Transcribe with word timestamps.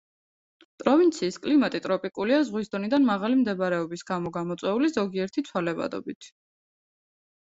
პროვინციის 0.83 1.35
კლიმატი 1.41 1.81
ტროპიკულია, 1.83 2.39
ზღვის 2.47 2.71
დონიდან 2.75 3.05
მაღალი 3.09 3.37
მდებარეობის 3.41 4.05
გამო 4.13 4.31
გამოწვეული 4.39 4.89
ზოგიერთი 4.95 5.45
ცვალებადობით. 5.51 6.31